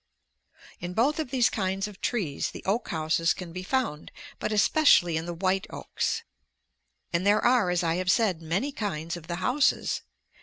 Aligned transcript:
In 0.79 0.95
both 0.95 1.19
of 1.19 1.29
these 1.29 1.51
kinds 1.51 1.87
of 1.87 2.01
trees 2.01 2.49
the 2.49 2.63
oak 2.65 2.87
houses 2.89 3.35
can 3.35 3.53
be 3.53 3.61
found, 3.61 4.11
but 4.39 4.51
especially 4.51 5.15
in 5.15 5.27
the 5.27 5.33
white 5.35 5.67
oaks. 5.69 6.23
And 7.13 7.23
there 7.23 7.45
are, 7.45 7.69
as 7.69 7.83
I 7.83 7.97
have 7.97 8.09
said, 8.09 8.41
many 8.41 8.71
kinds 8.71 9.15
of 9.15 9.27
the 9.27 9.35
houses. 9.35 10.01